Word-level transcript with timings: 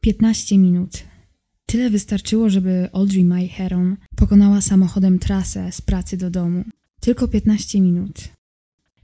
15 0.00 0.58
minut. 0.58 1.04
Tyle 1.66 1.90
wystarczyło, 1.90 2.50
żeby 2.50 2.88
Audrey 2.92 3.24
May 3.24 3.48
Heron 3.48 3.96
pokonała 4.16 4.60
samochodem 4.60 5.18
trasę 5.18 5.72
z 5.72 5.80
pracy 5.80 6.16
do 6.16 6.30
domu. 6.30 6.64
Tylko 7.00 7.28
15 7.28 7.80
minut. 7.80 8.28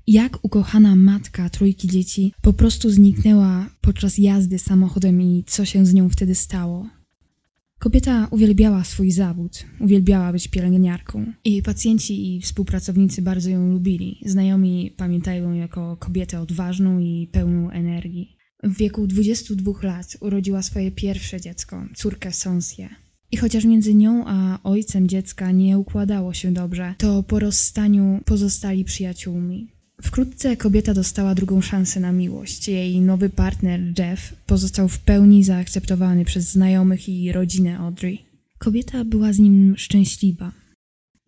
Jak 0.07 0.39
ukochana 0.43 0.97
matka 0.97 1.51
trójki 1.51 1.89
dzieci 1.89 2.33
po 2.43 2.53
prostu 2.53 2.91
zniknęła 2.91 3.67
podczas 3.81 4.19
jazdy 4.19 4.59
samochodem 4.59 5.23
i 5.23 5.45
co 5.47 5.65
się 5.65 5.87
z 5.87 5.95
nią 5.95 6.09
wtedy 6.09 6.35
stało. 6.35 6.89
Kobieta 7.79 8.29
uwielbiała 8.31 8.85
swój 8.85 9.11
zawód, 9.11 9.65
uwielbiała 9.81 10.33
być 10.33 10.49
pielęgniarką. 10.49 11.33
Jej 11.45 11.63
pacjenci 11.63 12.37
i 12.37 12.41
współpracownicy 12.41 13.23
bardzo 13.23 13.51
ją 13.51 13.71
lubili. 13.71 14.21
Znajomi 14.25 14.91
pamiętają 14.97 15.43
ją 15.43 15.55
jako 15.55 15.97
kobietę 15.97 16.41
odważną 16.41 16.99
i 16.99 17.29
pełną 17.33 17.71
energii. 17.71 18.36
W 18.63 18.77
wieku 18.77 19.07
22 19.07 19.73
lat 19.83 20.17
urodziła 20.21 20.63
swoje 20.63 20.91
pierwsze 20.91 21.41
dziecko, 21.41 21.85
córkę 21.95 22.33
Sonsię. 22.33 22.89
I 23.33 23.37
chociaż 23.37 23.65
między 23.65 23.95
nią 23.95 24.25
a 24.27 24.59
ojcem 24.65 25.09
dziecka 25.09 25.51
nie 25.51 25.79
układało 25.79 26.35
się 26.35 26.53
dobrze, 26.53 26.95
to 26.99 27.23
po 27.23 27.39
rozstaniu 27.39 28.21
pozostali 28.25 28.85
przyjaciółmi. 28.85 29.69
Wkrótce 30.03 30.57
kobieta 30.57 30.95
dostała 30.95 31.35
drugą 31.35 31.61
szansę 31.61 32.01
na 32.01 32.13
miłość. 32.13 32.69
Jej 32.69 33.01
nowy 33.01 33.29
partner, 33.31 33.81
Jeff, 33.99 34.35
pozostał 34.47 34.89
w 34.89 34.99
pełni 34.99 35.45
zaakceptowany 35.45 36.25
przez 36.25 36.53
znajomych 36.53 37.09
i 37.09 37.33
rodzinę 37.33 37.79
Audrey. 37.79 38.19
Kobieta 38.59 39.05
była 39.05 39.33
z 39.33 39.39
nim 39.39 39.75
szczęśliwa. 39.77 40.53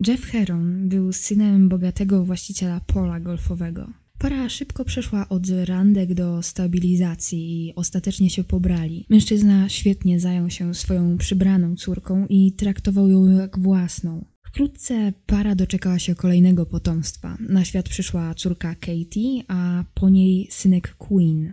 Jeff 0.07 0.25
Heron 0.25 0.89
był 0.89 1.13
synem 1.13 1.69
bogatego 1.69 2.25
właściciela 2.25 2.81
pola 2.81 3.21
golfowego. 3.21 3.89
Para 4.19 4.49
szybko 4.49 4.85
przeszła 4.85 5.29
od 5.29 5.43
randek 5.65 6.15
do 6.15 6.43
stabilizacji 6.43 7.67
i 7.67 7.75
ostatecznie 7.75 8.31
się 8.31 8.45
pobrali. 8.45 9.07
Mężczyzna 9.09 9.69
świetnie 9.69 10.21
zajął 10.21 10.51
się 10.51 10.75
swoją 10.75 11.19
przybraną 11.19 11.77
córką 11.77 12.27
i 12.29 12.53
traktował 12.53 13.09
ją 13.09 13.27
jak 13.27 13.59
własną. 13.59 14.25
Wkrótce 14.47 15.13
para 15.27 15.55
doczekała 15.55 15.99
się 15.99 16.15
kolejnego 16.15 16.67
potomstwa. 16.67 17.37
Na 17.49 17.65
świat 17.65 17.89
przyszła 17.89 18.35
córka 18.35 18.75
Katie, 18.75 19.43
a 19.49 19.85
po 19.95 20.09
niej 20.09 20.49
synek 20.51 20.95
Queen. 20.95 21.53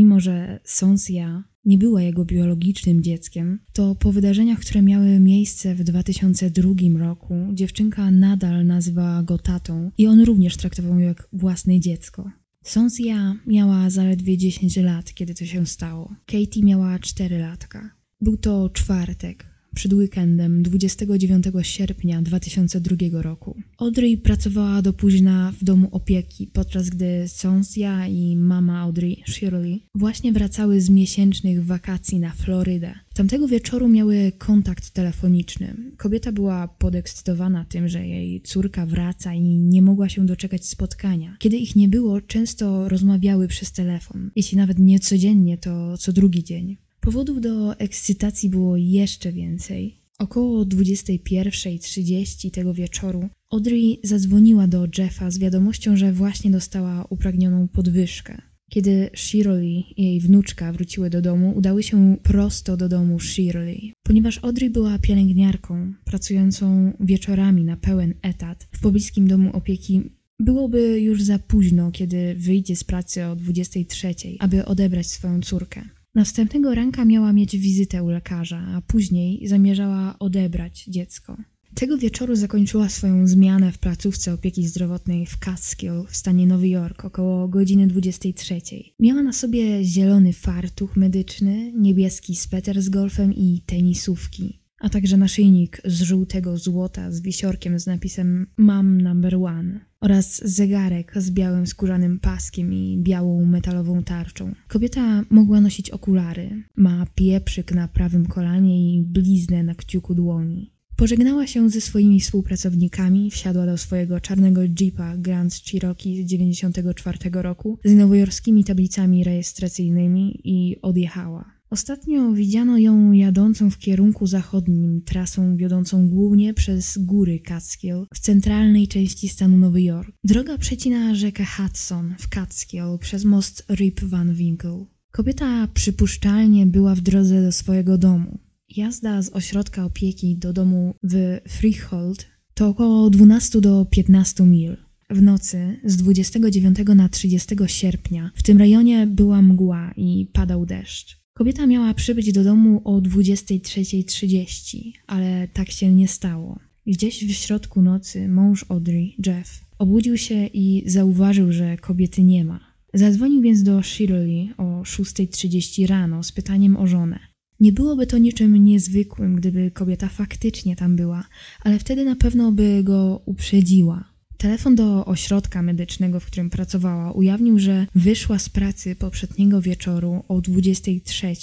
Mimo, 0.00 0.20
że 0.20 0.60
Sonsia 0.64 1.44
nie 1.64 1.78
była 1.78 2.02
jego 2.02 2.24
biologicznym 2.24 3.02
dzieckiem, 3.02 3.58
to 3.72 3.94
po 3.94 4.12
wydarzeniach, 4.12 4.58
które 4.60 4.82
miały 4.82 5.20
miejsce 5.20 5.74
w 5.74 5.84
2002 5.84 6.98
roku, 6.98 7.34
dziewczynka 7.52 8.10
nadal 8.10 8.66
nazywała 8.66 9.22
go 9.22 9.38
tatą 9.38 9.90
i 9.98 10.06
on 10.06 10.20
również 10.20 10.56
traktował 10.56 10.98
ją 10.98 10.98
jak 10.98 11.28
własne 11.32 11.80
dziecko. 11.80 12.30
Sonsia 12.64 13.36
miała 13.46 13.90
zaledwie 13.90 14.38
10 14.38 14.76
lat, 14.76 15.14
kiedy 15.14 15.34
to 15.34 15.44
się 15.44 15.66
stało. 15.66 16.14
Katie 16.26 16.62
miała 16.62 16.98
4 16.98 17.38
latka. 17.38 17.90
Był 18.20 18.36
to 18.36 18.70
czwartek 18.70 19.49
przed 19.74 19.92
weekendem 19.92 20.62
29 20.62 21.44
sierpnia 21.62 22.22
2002 22.22 23.22
roku. 23.22 23.56
Audrey 23.78 24.18
pracowała 24.18 24.82
do 24.82 24.92
późna 24.92 25.52
w 25.60 25.64
domu 25.64 25.88
opieki, 25.92 26.46
podczas 26.46 26.90
gdy 26.90 27.28
Sonsia 27.28 28.06
i 28.08 28.36
mama 28.36 28.80
Audrey, 28.80 29.22
Shirley, 29.28 29.82
właśnie 29.94 30.32
wracały 30.32 30.80
z 30.80 30.90
miesięcznych 30.90 31.64
wakacji 31.64 32.20
na 32.20 32.30
Florydę. 32.30 32.94
Tamtego 33.14 33.48
wieczoru 33.48 33.88
miały 33.88 34.32
kontakt 34.38 34.90
telefoniczny. 34.90 35.76
Kobieta 35.96 36.32
była 36.32 36.68
podekscytowana 36.68 37.64
tym, 37.64 37.88
że 37.88 38.06
jej 38.06 38.40
córka 38.40 38.86
wraca 38.86 39.34
i 39.34 39.40
nie 39.40 39.82
mogła 39.82 40.08
się 40.08 40.26
doczekać 40.26 40.66
spotkania. 40.66 41.36
Kiedy 41.38 41.56
ich 41.56 41.76
nie 41.76 41.88
było, 41.88 42.20
często 42.20 42.88
rozmawiały 42.88 43.48
przez 43.48 43.72
telefon. 43.72 44.30
Jeśli 44.36 44.58
nawet 44.58 44.78
nie 44.78 45.00
codziennie, 45.00 45.58
to 45.58 45.98
co 45.98 46.12
drugi 46.12 46.44
dzień. 46.44 46.76
Powodów 47.00 47.40
do 47.40 47.78
ekscytacji 47.78 48.50
było 48.50 48.76
jeszcze 48.76 49.32
więcej. 49.32 50.00
Około 50.18 50.64
21.30 50.64 52.50
tego 52.50 52.74
wieczoru 52.74 53.28
Audrey 53.50 54.00
zadzwoniła 54.04 54.66
do 54.66 54.86
Jeffa 54.98 55.30
z 55.30 55.38
wiadomością, 55.38 55.96
że 55.96 56.12
właśnie 56.12 56.50
dostała 56.50 57.04
upragnioną 57.10 57.68
podwyżkę. 57.68 58.42
Kiedy 58.70 59.10
Shirley 59.14 59.84
i 59.96 60.04
jej 60.04 60.20
wnuczka 60.20 60.72
wróciły 60.72 61.10
do 61.10 61.22
domu, 61.22 61.52
udały 61.56 61.82
się 61.82 62.16
prosto 62.22 62.76
do 62.76 62.88
domu 62.88 63.20
Shirley. 63.20 63.92
Ponieważ 64.02 64.44
Audrey 64.44 64.70
była 64.70 64.98
pielęgniarką, 64.98 65.92
pracującą 66.04 66.92
wieczorami 67.00 67.64
na 67.64 67.76
pełen 67.76 68.14
etat 68.22 68.68
w 68.72 68.80
pobliskim 68.80 69.28
domu 69.28 69.50
opieki, 69.56 70.02
byłoby 70.40 71.00
już 71.00 71.22
za 71.22 71.38
późno, 71.38 71.90
kiedy 71.92 72.34
wyjdzie 72.34 72.76
z 72.76 72.84
pracy 72.84 73.24
o 73.24 73.36
23.00, 73.36 74.36
aby 74.38 74.64
odebrać 74.64 75.06
swoją 75.06 75.40
córkę. 75.40 75.99
Następnego 76.14 76.74
ranka 76.74 77.04
miała 77.04 77.32
mieć 77.32 77.58
wizytę 77.58 78.02
u 78.02 78.08
lekarza, 78.08 78.58
a 78.58 78.82
później 78.86 79.48
zamierzała 79.48 80.18
odebrać 80.18 80.84
dziecko. 80.84 81.36
Tego 81.74 81.98
wieczoru 81.98 82.36
zakończyła 82.36 82.88
swoją 82.88 83.26
zmianę 83.26 83.72
w 83.72 83.78
placówce 83.78 84.32
opieki 84.32 84.68
zdrowotnej 84.68 85.26
w 85.26 85.38
Catskill 85.38 86.04
w 86.08 86.16
stanie 86.16 86.46
Nowy 86.46 86.68
Jork 86.68 87.04
około 87.04 87.48
godziny 87.48 87.86
23. 87.86 88.60
Miała 89.00 89.22
na 89.22 89.32
sobie 89.32 89.84
zielony 89.84 90.32
fartuch 90.32 90.96
medyczny, 90.96 91.72
niebieski 91.72 92.36
sweter 92.36 92.82
z 92.82 92.88
golfem 92.88 93.34
i 93.34 93.62
tenisówki 93.66 94.59
a 94.80 94.88
także 94.88 95.16
naszyjnik 95.16 95.80
z 95.84 96.02
żółtego 96.02 96.58
złota 96.58 97.12
z 97.12 97.20
wisiorkiem 97.20 97.78
z 97.78 97.86
napisem 97.86 98.46
Mam 98.56 99.00
Number 99.00 99.36
One 99.36 99.80
oraz 100.00 100.48
zegarek 100.48 101.12
z 101.16 101.30
białym 101.30 101.66
skórzanym 101.66 102.20
paskiem 102.20 102.72
i 102.72 102.98
białą 103.02 103.44
metalową 103.44 104.02
tarczą. 104.02 104.54
Kobieta 104.68 105.22
mogła 105.30 105.60
nosić 105.60 105.90
okulary, 105.90 106.62
ma 106.76 107.06
pieprzyk 107.14 107.74
na 107.74 107.88
prawym 107.88 108.26
kolanie 108.26 108.94
i 108.94 109.02
bliznę 109.02 109.62
na 109.62 109.74
kciuku 109.74 110.14
dłoni. 110.14 110.72
Pożegnała 110.96 111.46
się 111.46 111.70
ze 111.70 111.80
swoimi 111.80 112.20
współpracownikami, 112.20 113.30
wsiadła 113.30 113.66
do 113.66 113.78
swojego 113.78 114.20
czarnego 114.20 114.60
jeepa 114.80 115.16
Grand 115.16 115.54
Cherokee 115.54 116.22
z 116.22 116.26
94 116.26 117.18
roku 117.32 117.78
z 117.84 117.94
nowojorskimi 117.94 118.64
tablicami 118.64 119.24
rejestracyjnymi 119.24 120.40
i 120.44 120.80
odjechała. 120.82 121.59
Ostatnio 121.70 122.32
widziano 122.32 122.78
ją 122.78 123.12
jadącą 123.12 123.70
w 123.70 123.78
kierunku 123.78 124.26
zachodnim, 124.26 125.02
trasą 125.02 125.56
wiodącą 125.56 126.08
głównie 126.08 126.54
przez 126.54 126.98
góry 126.98 127.40
Catskill 127.40 128.06
w 128.14 128.18
centralnej 128.18 128.88
części 128.88 129.28
stanu 129.28 129.56
Nowy 129.56 129.82
Jork. 129.82 130.10
Droga 130.24 130.58
przecina 130.58 131.14
rzekę 131.14 131.44
Hudson 131.56 132.14
w 132.18 132.28
Catskill 132.28 132.98
przez 133.00 133.24
most 133.24 133.66
Rip 133.70 134.00
Van 134.00 134.34
Winkle. 134.34 134.86
Kobieta 135.10 135.68
przypuszczalnie 135.74 136.66
była 136.66 136.94
w 136.94 137.00
drodze 137.00 137.42
do 137.42 137.52
swojego 137.52 137.98
domu. 137.98 138.38
Jazda 138.76 139.22
z 139.22 139.30
ośrodka 139.32 139.84
opieki 139.84 140.36
do 140.36 140.52
domu 140.52 140.94
w 141.02 141.38
Freehold 141.48 142.26
to 142.54 142.68
około 142.68 143.10
12 143.10 143.60
do 143.60 143.86
15 143.90 144.44
mil. 144.44 144.76
W 145.10 145.22
nocy 145.22 145.80
z 145.84 145.96
29 145.96 146.78
na 146.96 147.08
30 147.08 147.56
sierpnia 147.66 148.30
w 148.34 148.42
tym 148.42 148.58
rejonie 148.58 149.06
była 149.06 149.42
mgła 149.42 149.92
i 149.96 150.30
padał 150.32 150.66
deszcz. 150.66 151.19
Kobieta 151.40 151.66
miała 151.66 151.94
przybyć 151.94 152.32
do 152.32 152.44
domu 152.44 152.80
o 152.84 153.00
23.30, 153.00 154.92
ale 155.06 155.48
tak 155.52 155.70
się 155.70 155.92
nie 155.92 156.08
stało. 156.08 156.58
Gdzieś 156.86 157.24
w 157.24 157.32
środku 157.32 157.82
nocy 157.82 158.28
mąż 158.28 158.64
Audrey, 158.68 159.14
Jeff, 159.26 159.64
obudził 159.78 160.18
się 160.18 160.46
i 160.46 160.82
zauważył, 160.86 161.52
że 161.52 161.76
kobiety 161.76 162.22
nie 162.22 162.44
ma. 162.44 162.60
Zadzwonił 162.94 163.42
więc 163.42 163.62
do 163.62 163.82
Shirley 163.82 164.52
o 164.56 164.82
6.30 164.82 165.86
rano 165.86 166.22
z 166.22 166.32
pytaniem 166.32 166.76
o 166.76 166.86
żonę. 166.86 167.18
Nie 167.60 167.72
byłoby 167.72 168.06
to 168.06 168.18
niczym 168.18 168.64
niezwykłym, 168.64 169.36
gdyby 169.36 169.70
kobieta 169.70 170.08
faktycznie 170.08 170.76
tam 170.76 170.96
była, 170.96 171.24
ale 171.60 171.78
wtedy 171.78 172.04
na 172.04 172.16
pewno 172.16 172.52
by 172.52 172.84
go 172.84 173.22
uprzedziła. 173.26 174.09
Telefon 174.40 174.74
do 174.74 175.04
ośrodka 175.04 175.62
medycznego, 175.62 176.20
w 176.20 176.26
którym 176.26 176.50
pracowała, 176.50 177.12
ujawnił, 177.12 177.58
że 177.58 177.86
wyszła 177.94 178.38
z 178.38 178.48
pracy 178.48 178.96
poprzedniego 178.96 179.62
wieczoru 179.62 180.24
o 180.28 180.40
23. 180.40 181.34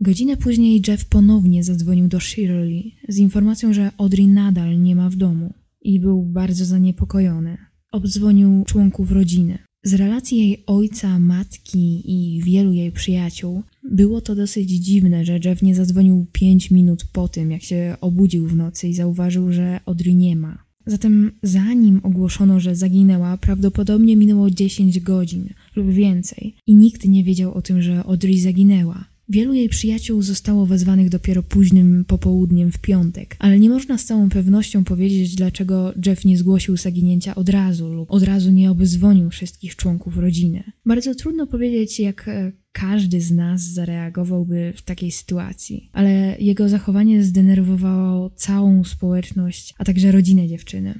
Godzinę 0.00 0.36
później 0.36 0.82
Jeff 0.88 1.04
ponownie 1.04 1.64
zadzwonił 1.64 2.08
do 2.08 2.20
Shirley 2.20 2.94
z 3.08 3.18
informacją, 3.18 3.72
że 3.72 3.90
Audrey 3.98 4.28
nadal 4.28 4.82
nie 4.82 4.96
ma 4.96 5.10
w 5.10 5.16
domu 5.16 5.54
i 5.82 6.00
był 6.00 6.22
bardzo 6.22 6.64
zaniepokojony. 6.64 7.56
Obdzwonił 7.92 8.64
członków 8.66 9.12
rodziny. 9.12 9.58
Z 9.84 9.94
relacji 9.94 10.38
jej 10.38 10.64
ojca, 10.66 11.18
matki 11.18 12.02
i 12.04 12.42
wielu 12.42 12.72
jej 12.72 12.92
przyjaciół 12.92 13.62
było 13.90 14.20
to 14.20 14.34
dosyć 14.34 14.70
dziwne, 14.70 15.24
że 15.24 15.38
Jeff 15.44 15.62
nie 15.62 15.74
zadzwonił 15.74 16.26
5 16.32 16.70
minut 16.70 17.04
po 17.12 17.28
tym, 17.28 17.50
jak 17.50 17.62
się 17.62 17.96
obudził 18.00 18.46
w 18.46 18.56
nocy 18.56 18.88
i 18.88 18.94
zauważył, 18.94 19.52
że 19.52 19.80
Audrey 19.86 20.14
nie 20.14 20.36
ma. 20.36 20.63
Zatem 20.86 21.32
zanim 21.42 22.00
ogłoszono, 22.02 22.60
że 22.60 22.76
zaginęła, 22.76 23.36
prawdopodobnie 23.36 24.16
minęło 24.16 24.50
10 24.50 25.00
godzin 25.00 25.48
lub 25.76 25.90
więcej 25.90 26.54
i 26.66 26.74
nikt 26.74 27.08
nie 27.08 27.24
wiedział 27.24 27.54
o 27.54 27.62
tym, 27.62 27.82
że 27.82 28.04
Audrey 28.04 28.40
zaginęła. 28.40 29.13
Wielu 29.28 29.54
jej 29.54 29.68
przyjaciół 29.68 30.22
zostało 30.22 30.66
wezwanych 30.66 31.08
dopiero 31.08 31.42
późnym 31.42 32.04
popołudniem 32.04 32.72
w 32.72 32.78
piątek, 32.78 33.36
ale 33.38 33.58
nie 33.58 33.70
można 33.70 33.98
z 33.98 34.04
całą 34.04 34.28
pewnością 34.28 34.84
powiedzieć, 34.84 35.34
dlaczego 35.34 35.92
Jeff 36.06 36.24
nie 36.24 36.38
zgłosił 36.38 36.76
zaginięcia 36.76 37.34
od 37.34 37.48
razu 37.48 37.88
lub 37.92 38.10
od 38.10 38.22
razu 38.22 38.50
nie 38.50 38.70
obezwonił 38.70 39.30
wszystkich 39.30 39.76
członków 39.76 40.18
rodziny. 40.18 40.64
Bardzo 40.86 41.14
trudno 41.14 41.46
powiedzieć, 41.46 42.00
jak 42.00 42.28
e, 42.28 42.52
każdy 42.72 43.20
z 43.20 43.30
nas 43.30 43.60
zareagowałby 43.60 44.72
w 44.76 44.82
takiej 44.82 45.10
sytuacji, 45.10 45.90
ale 45.92 46.36
jego 46.40 46.68
zachowanie 46.68 47.22
zdenerwowało 47.22 48.30
całą 48.30 48.84
społeczność, 48.84 49.74
a 49.78 49.84
także 49.84 50.12
rodzinę 50.12 50.48
dziewczyny. 50.48 50.94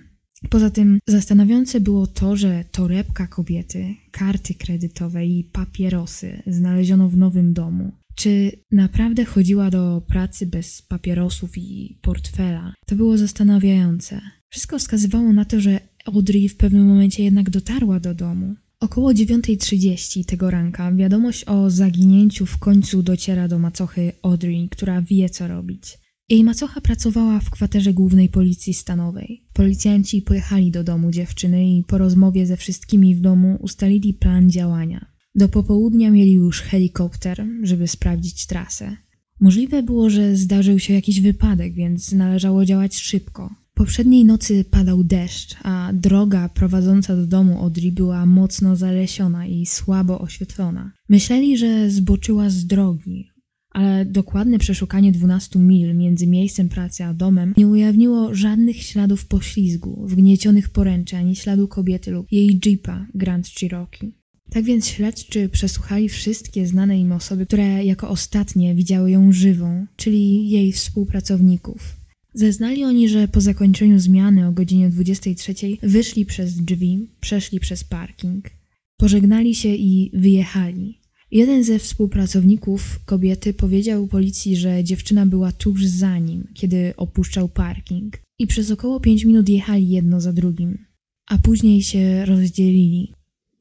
Poza 0.50 0.70
tym 0.70 0.98
zastanawiające 1.06 1.80
było 1.80 2.06
to, 2.06 2.36
że 2.36 2.64
torebka 2.70 3.26
kobiety, 3.26 3.94
karty 4.10 4.54
kredytowe 4.54 5.26
i 5.26 5.44
papierosy 5.44 6.42
znaleziono 6.46 7.08
w 7.08 7.16
nowym 7.16 7.52
domu. 7.52 7.92
Czy 8.14 8.52
naprawdę 8.70 9.24
chodziła 9.24 9.70
do 9.70 10.02
pracy 10.08 10.46
bez 10.46 10.82
papierosów 10.82 11.58
i 11.58 11.98
portfela? 12.02 12.74
To 12.86 12.96
było 12.96 13.18
zastanawiające. 13.18 14.20
Wszystko 14.48 14.78
wskazywało 14.78 15.32
na 15.32 15.44
to, 15.44 15.60
że 15.60 15.80
Audrey 16.04 16.48
w 16.48 16.56
pewnym 16.56 16.86
momencie 16.86 17.24
jednak 17.24 17.50
dotarła 17.50 18.00
do 18.00 18.14
domu. 18.14 18.54
Około 18.80 19.10
9.30 19.12 20.24
tego 20.24 20.50
ranka 20.50 20.92
wiadomość 20.92 21.44
o 21.44 21.70
zaginięciu 21.70 22.46
w 22.46 22.58
końcu 22.58 23.02
dociera 23.02 23.48
do 23.48 23.58
macochy 23.58 24.12
Audrey, 24.22 24.68
która 24.70 25.02
wie 25.02 25.30
co 25.30 25.48
robić. 25.48 25.98
Jej 26.28 26.44
macocha 26.44 26.80
pracowała 26.80 27.40
w 27.40 27.50
kwaterze 27.50 27.92
głównej 27.92 28.28
policji 28.28 28.74
stanowej. 28.74 29.44
Policjanci 29.52 30.22
pojechali 30.22 30.70
do 30.70 30.84
domu 30.84 31.10
dziewczyny 31.10 31.76
i 31.76 31.84
po 31.84 31.98
rozmowie 31.98 32.46
ze 32.46 32.56
wszystkimi 32.56 33.14
w 33.14 33.20
domu 33.20 33.58
ustalili 33.60 34.14
plan 34.14 34.50
działania. 34.50 35.13
Do 35.34 35.48
popołudnia 35.48 36.10
mieli 36.10 36.32
już 36.32 36.60
helikopter, 36.60 37.46
żeby 37.62 37.88
sprawdzić 37.88 38.46
trasę. 38.46 38.96
Możliwe 39.40 39.82
było, 39.82 40.10
że 40.10 40.36
zdarzył 40.36 40.78
się 40.78 40.94
jakiś 40.94 41.20
wypadek, 41.20 41.74
więc 41.74 42.12
należało 42.12 42.64
działać 42.64 42.96
szybko. 42.96 43.54
Poprzedniej 43.74 44.24
nocy 44.24 44.64
padał 44.64 45.04
deszcz, 45.04 45.56
a 45.62 45.90
droga 45.92 46.48
prowadząca 46.48 47.16
do 47.16 47.26
domu 47.26 47.58
Audrey 47.58 47.92
była 47.92 48.26
mocno 48.26 48.76
zalesiona 48.76 49.46
i 49.46 49.66
słabo 49.66 50.20
oświetlona. 50.20 50.92
Myśleli, 51.08 51.58
że 51.58 51.90
zboczyła 51.90 52.50
z 52.50 52.66
drogi, 52.66 53.28
ale 53.70 54.04
dokładne 54.04 54.58
przeszukanie 54.58 55.12
12 55.12 55.58
mil 55.58 55.96
między 55.96 56.26
miejscem 56.26 56.68
pracy 56.68 57.04
a 57.04 57.14
domem 57.14 57.54
nie 57.56 57.66
ujawniło 57.66 58.34
żadnych 58.34 58.82
śladów 58.82 59.26
poślizgu, 59.26 60.06
wgniecionych 60.06 60.68
poręczy 60.68 61.16
ani 61.16 61.36
śladu 61.36 61.68
kobiety 61.68 62.10
lub 62.10 62.32
jej 62.32 62.60
jeepa 62.66 63.06
Grand 63.14 63.48
Cherokee. 63.48 64.12
Tak 64.54 64.64
więc 64.64 64.86
śledczy 64.86 65.48
przesłuchali 65.48 66.08
wszystkie 66.08 66.66
znane 66.66 67.00
im 67.00 67.12
osoby, 67.12 67.46
które 67.46 67.84
jako 67.84 68.08
ostatnie 68.08 68.74
widziały 68.74 69.10
ją 69.10 69.32
żywą, 69.32 69.86
czyli 69.96 70.50
jej 70.50 70.72
współpracowników. 70.72 71.96
Zeznali 72.34 72.84
oni, 72.84 73.08
że 73.08 73.28
po 73.28 73.40
zakończeniu 73.40 73.98
zmiany 73.98 74.48
o 74.48 74.52
godzinie 74.52 74.90
23 74.90 75.54
wyszli 75.82 76.26
przez 76.26 76.56
drzwi, 76.56 77.08
przeszli 77.20 77.60
przez 77.60 77.84
parking, 77.84 78.50
pożegnali 78.96 79.54
się 79.54 79.68
i 79.68 80.10
wyjechali. 80.14 80.98
Jeden 81.30 81.64
ze 81.64 81.78
współpracowników 81.78 83.00
kobiety 83.04 83.54
powiedział 83.54 84.06
policji, 84.06 84.56
że 84.56 84.84
dziewczyna 84.84 85.26
była 85.26 85.52
tuż 85.52 85.84
za 85.84 86.18
nim, 86.18 86.48
kiedy 86.54 86.94
opuszczał 86.96 87.48
parking 87.48 88.18
i 88.38 88.46
przez 88.46 88.70
około 88.70 89.00
5 89.00 89.24
minut 89.24 89.48
jechali 89.48 89.88
jedno 89.88 90.20
za 90.20 90.32
drugim, 90.32 90.78
a 91.26 91.38
później 91.38 91.82
się 91.82 92.24
rozdzielili 92.24 93.12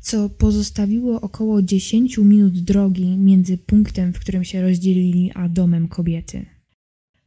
co 0.03 0.29
pozostawiło 0.29 1.21
około 1.21 1.61
10 1.61 2.17
minut 2.17 2.59
drogi 2.59 3.17
między 3.17 3.57
punktem, 3.57 4.13
w 4.13 4.19
którym 4.19 4.44
się 4.44 4.61
rozdzielili, 4.61 5.31
a 5.35 5.50
domem 5.50 5.88
kobiety. 5.88 6.45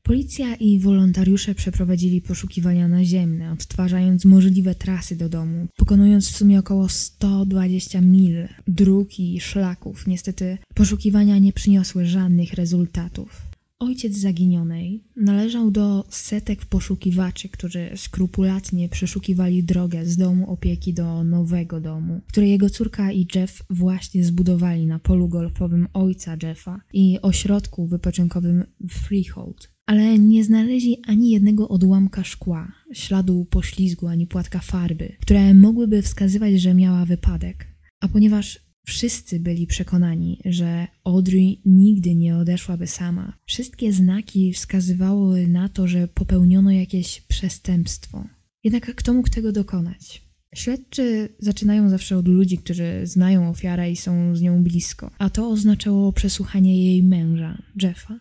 Policja 0.03 0.55
i 0.55 0.79
wolontariusze 0.79 1.55
przeprowadzili 1.55 2.21
poszukiwania 2.23 2.89
naziemne, 2.89 3.53
odtwarzając 3.53 4.25
możliwe 4.25 4.75
trasy 4.75 5.17
do 5.17 5.29
domu, 5.29 5.67
pokonując 5.77 6.31
w 6.31 6.37
sumie 6.37 6.59
około 6.59 6.89
120 6.89 8.01
mil 8.01 8.49
dróg 8.69 9.19
i 9.21 9.41
szlaków. 9.41 10.07
Niestety 10.07 10.59
poszukiwania 10.75 11.39
nie 11.39 11.53
przyniosły 11.53 12.07
żadnych 12.07 12.53
rezultatów. 12.53 13.46
Ojciec 13.79 14.17
zaginionej 14.17 15.05
należał 15.17 15.71
do 15.71 16.05
setek 16.09 16.67
poszukiwaczy, 16.67 17.49
którzy 17.49 17.91
skrupulatnie 17.97 18.89
przeszukiwali 18.89 19.65
drogę 19.65 20.07
z 20.07 20.17
domu 20.17 20.51
opieki 20.51 20.95
do 20.95 21.25
nowego 21.25 21.81
domu, 21.81 22.21
który 22.29 22.49
jego 22.49 22.71
córka 22.71 23.13
i 23.13 23.27
Jeff 23.35 23.63
właśnie 23.71 24.25
zbudowali 24.25 24.87
na 24.87 24.99
polu 24.99 25.29
golfowym 25.29 25.89
ojca 25.93 26.37
Jeffa 26.43 26.81
i 26.93 27.19
ośrodku 27.23 27.87
wypoczynkowym 27.87 28.65
Freehold. 28.91 29.71
Ale 29.87 30.19
nie 30.19 30.45
znaleźli 30.45 31.03
ani 31.07 31.31
jednego 31.31 31.69
odłamka 31.69 32.25
szkła, 32.25 32.73
śladu 32.93 33.45
poślizgu 33.45 34.07
ani 34.07 34.27
płatka 34.27 34.59
farby, 34.59 35.17
które 35.21 35.55
mogłyby 35.55 36.03
wskazywać, 36.03 36.61
że 36.61 36.75
miała 36.75 37.05
wypadek. 37.05 37.67
A 38.01 38.09
ponieważ 38.09 38.66
Wszyscy 38.89 39.41
byli 39.41 39.67
przekonani, 39.67 40.41
że 40.45 40.87
Audrey 41.05 41.61
nigdy 41.65 42.15
nie 42.15 42.37
odeszłaby 42.37 42.87
sama. 42.87 43.33
Wszystkie 43.47 43.93
znaki 43.93 44.53
wskazywały 44.53 45.49
na 45.49 45.69
to, 45.69 45.87
że 45.89 46.09
popełniono 46.09 46.71
jakieś 46.71 47.21
przestępstwo. 47.21 48.25
Jednak 48.65 48.95
kto 48.95 49.15
mógł 49.15 49.31
tego 49.31 49.53
dokonać? 49.53 50.23
Śledczy 50.55 51.29
zaczynają 51.39 51.91
zawsze 51.91 52.17
od 52.17 52.29
ludzi, 52.29 52.59
którzy 52.59 53.01
znają 53.05 53.51
ofiarę 53.51 53.91
i 53.91 53.97
są 53.97 54.37
z 54.37 54.41
nią 54.41 54.63
blisko, 54.63 55.11
a 55.19 55.31
to 55.31 55.49
oznaczało 55.49 56.13
przesłuchanie 56.13 56.85
jej 56.87 57.03
męża, 57.03 57.63
Jeffa. 57.83 58.19